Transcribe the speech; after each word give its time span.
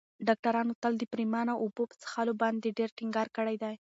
ډاکترانو 0.27 0.73
تل 0.81 0.93
د 0.99 1.03
پرېمانه 1.13 1.53
اوبو 1.63 1.83
په 1.89 1.95
څښلو 2.01 2.33
باندې 2.41 2.75
ډېر 2.77 2.89
ټینګار 2.97 3.27
کړی 3.37 3.55
دی. 3.63 3.75